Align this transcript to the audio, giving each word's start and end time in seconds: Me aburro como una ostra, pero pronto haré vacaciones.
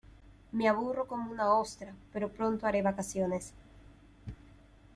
Me 0.51 0.67
aburro 0.67 1.05
como 1.05 1.29
una 1.29 1.53
ostra, 1.53 1.93
pero 2.11 2.33
pronto 2.33 2.65
haré 2.65 2.81
vacaciones. 2.81 3.53